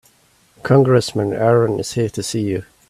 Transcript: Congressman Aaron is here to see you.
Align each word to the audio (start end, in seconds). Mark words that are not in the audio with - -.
Congressman 0.63 1.31
Aaron 1.31 1.79
is 1.79 1.91
here 1.91 2.09
to 2.09 2.23
see 2.23 2.41
you. 2.41 2.65